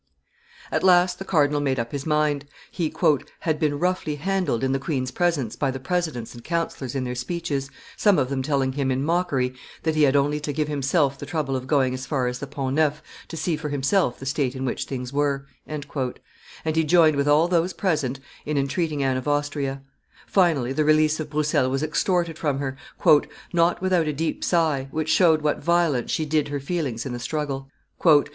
[0.71, 2.91] ]At last the cardinal made up his mind; he
[3.41, 7.13] "had been roughly handled in the queen's presence by the presidents and councillors in their
[7.13, 9.53] speeches, some of them telling him, in mockery,
[9.83, 12.47] that he had only to give himself the trouble of going as far as the
[12.47, 15.85] Pont Neuf to see for himself the state in which things were," and
[16.73, 19.83] he joined with all those present in entreating Anne of Austria;
[20.25, 22.75] finally, the release of Broussel was extorted from her,
[23.53, 27.19] "not without a deep sigh, which showed what violence she did her feelings in the
[27.19, 27.69] struggle."